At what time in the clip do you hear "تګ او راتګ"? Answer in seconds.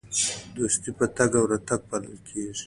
1.15-1.81